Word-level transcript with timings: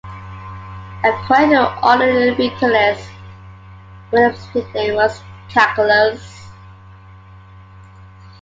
According 1.03 1.51
to 1.51 1.77
Orderic 1.83 2.35
Vitalis, 2.35 3.05
William's 4.11 4.47
nickname 4.55 4.95
was 4.95 5.21
"Calculus". 5.49 6.43